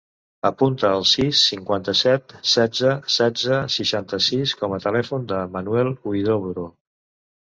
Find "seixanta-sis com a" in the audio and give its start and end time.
3.73-4.79